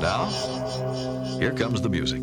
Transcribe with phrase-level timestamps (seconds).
[0.00, 0.26] Now,
[1.38, 2.22] here comes the music.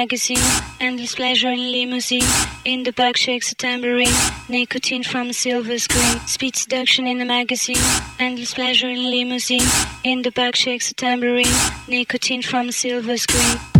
[0.00, 2.30] Magazine, endless pleasure in limousine.
[2.64, 4.18] In the back shakes a tambourine,
[4.48, 6.20] nicotine from a silver screen.
[6.26, 7.84] Speed seduction in the magazine,
[8.20, 9.68] endless pleasure in limousine.
[10.04, 11.56] In the back shakes a tambourine,
[11.88, 13.77] nicotine from a silver screen.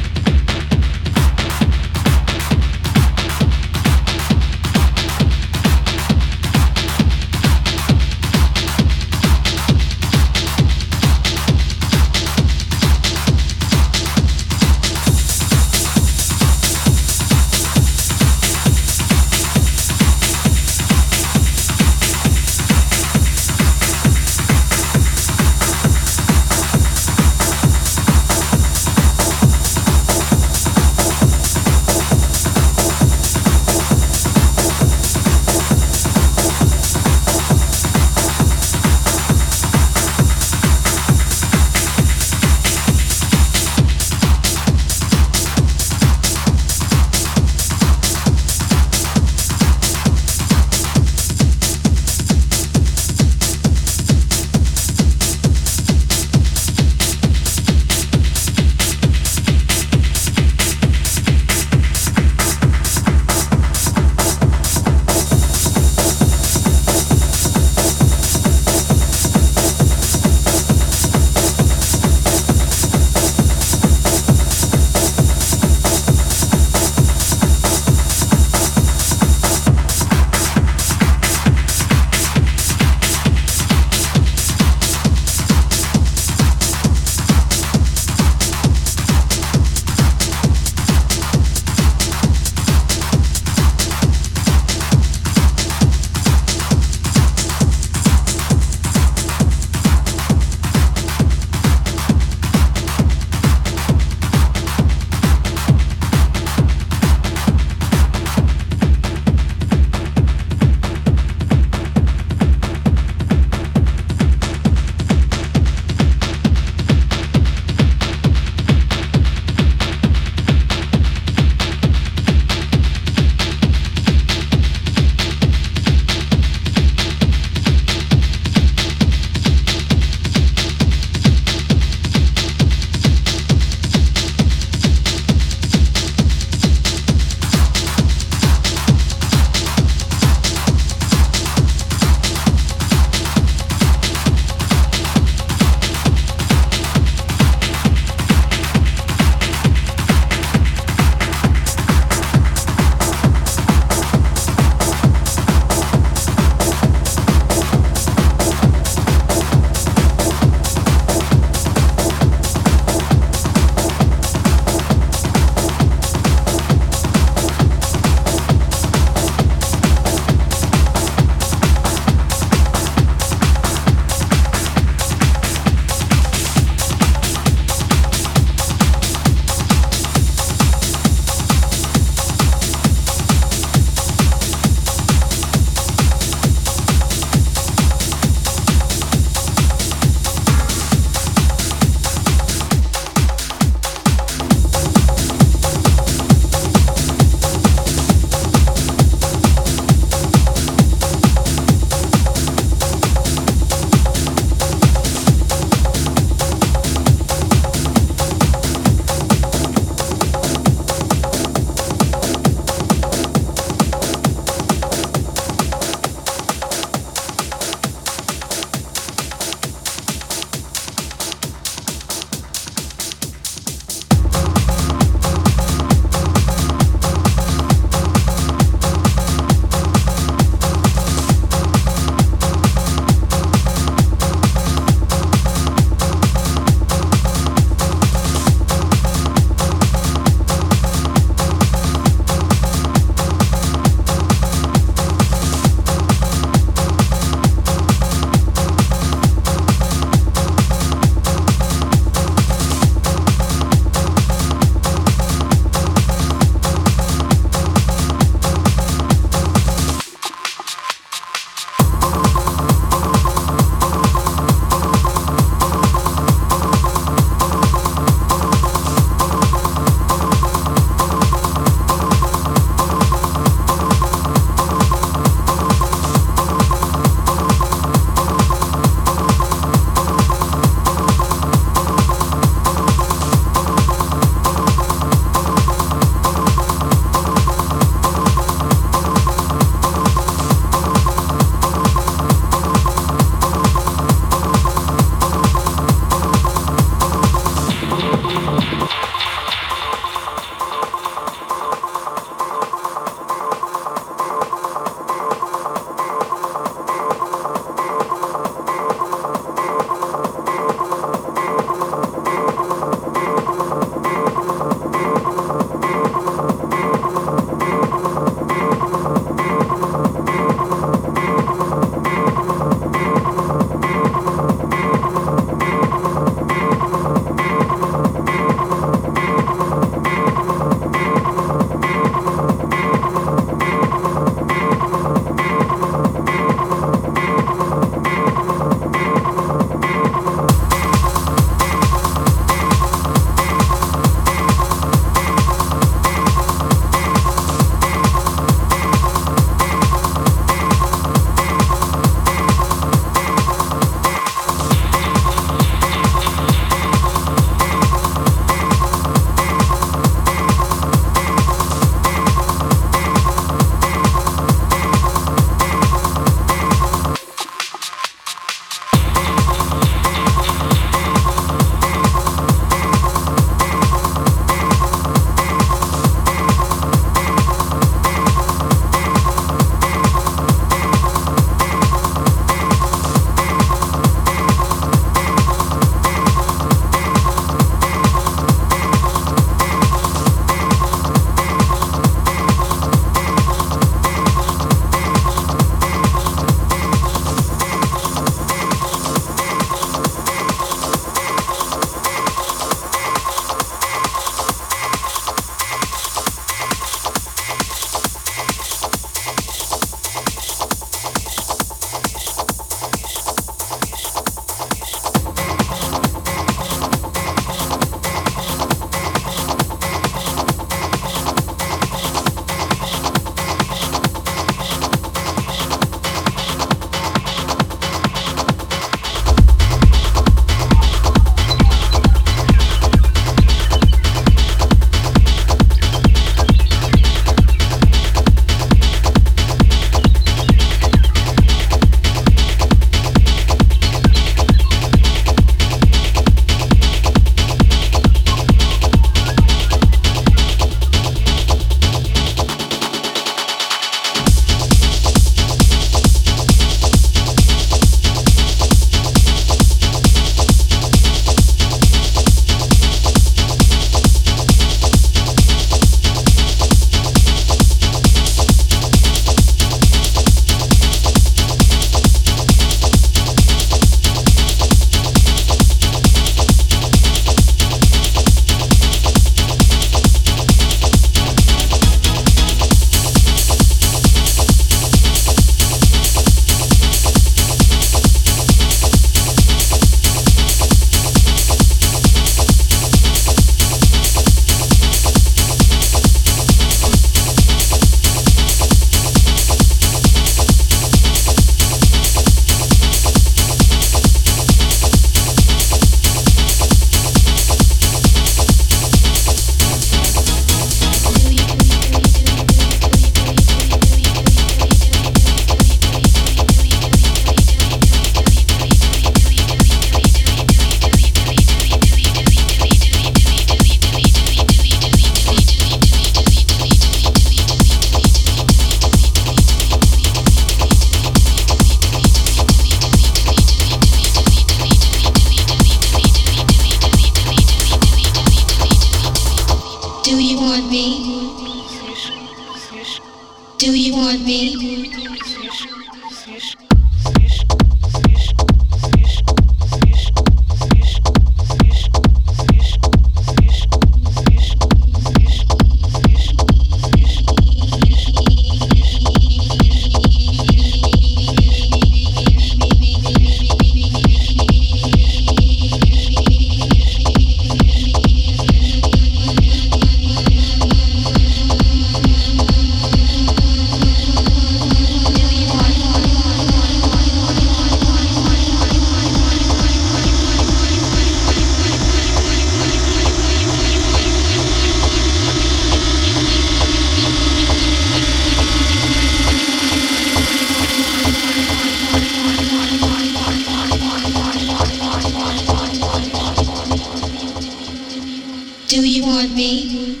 [599.22, 600.00] Want me?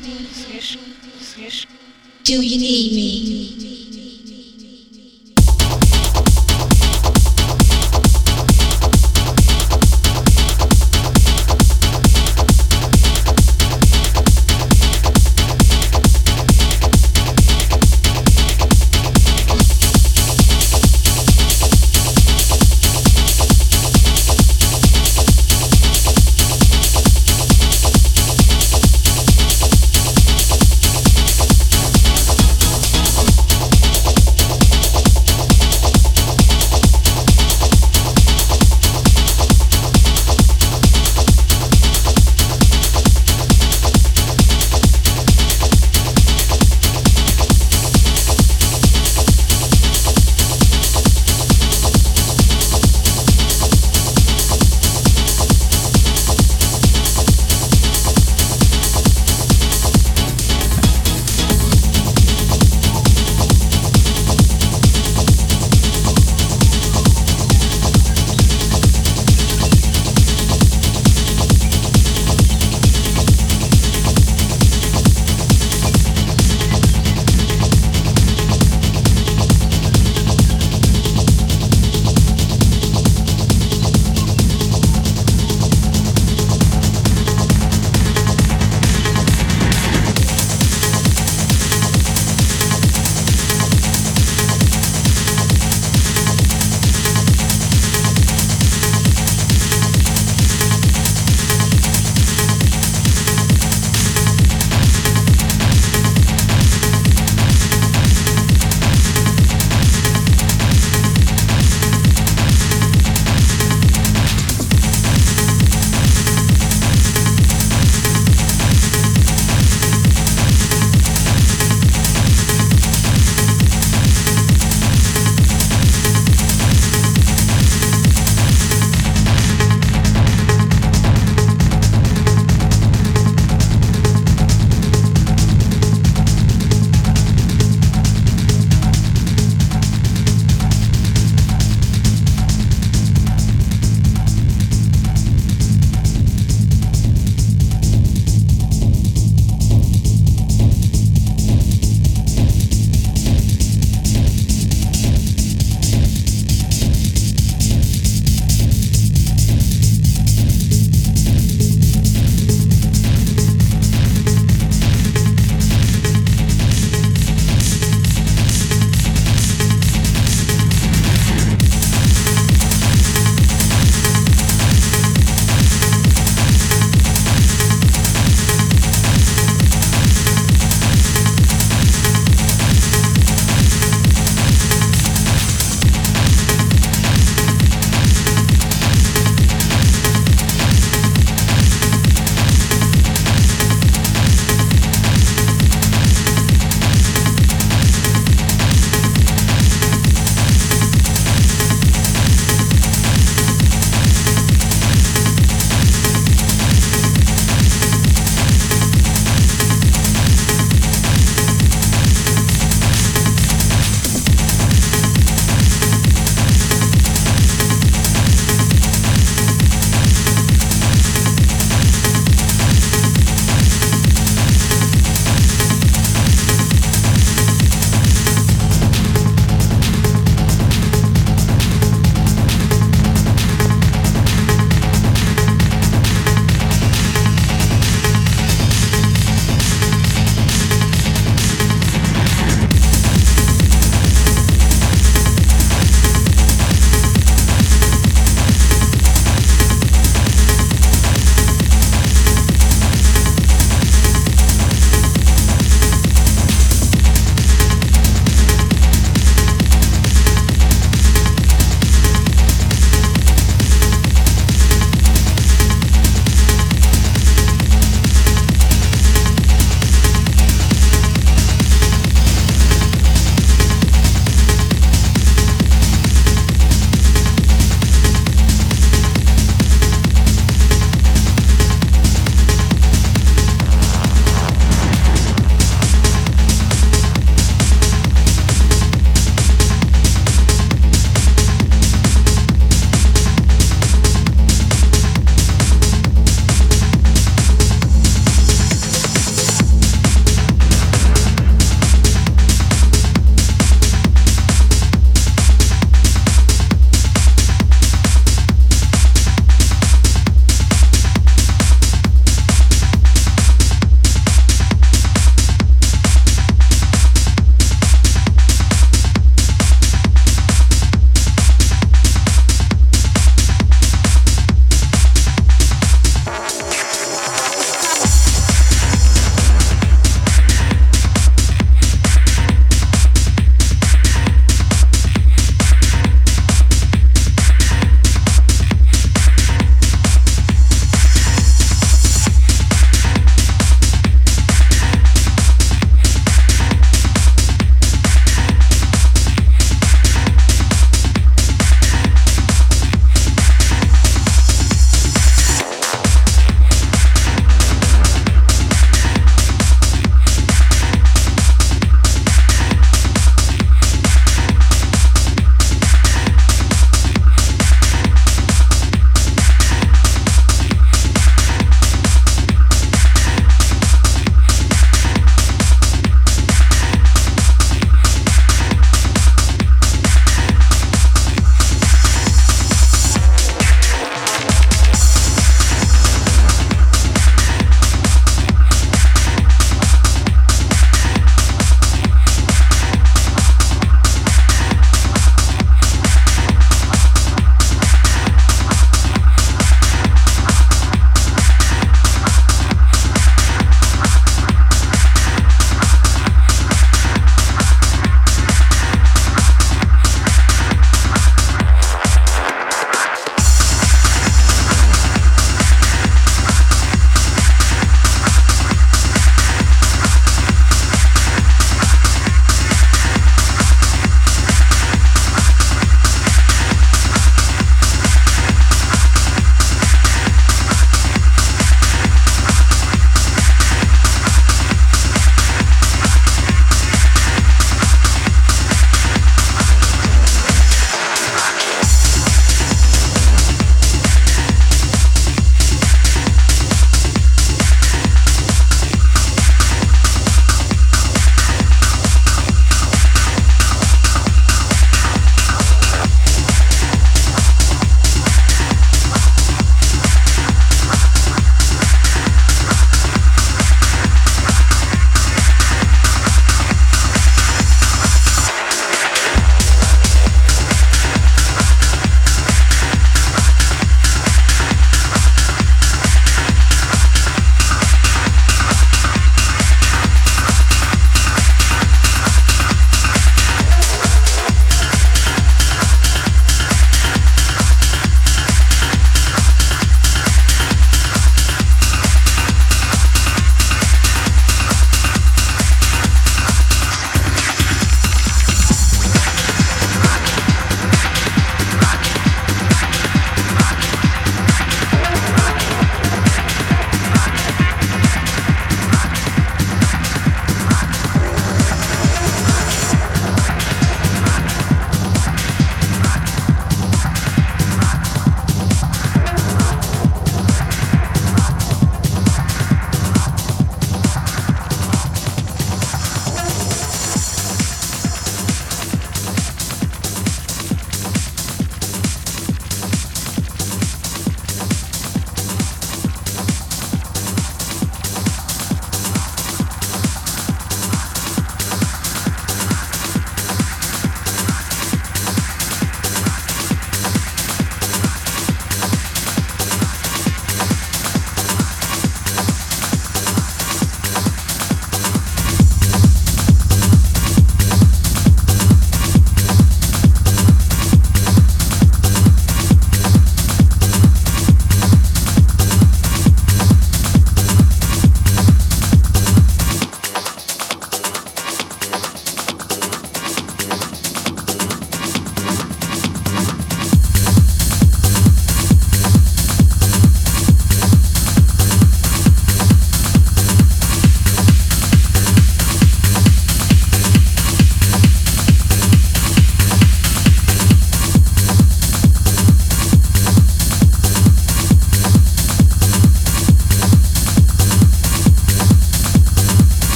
[2.24, 3.61] Do you need me?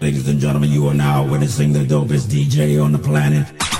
[0.00, 3.71] Ladies and gentlemen, you are now witnessing the dopest DJ on the planet.